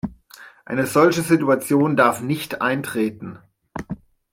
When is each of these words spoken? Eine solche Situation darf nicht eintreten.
Eine 0.65 0.87
solche 0.87 1.21
Situation 1.21 1.95
darf 1.95 2.21
nicht 2.21 2.59
eintreten. 2.59 3.37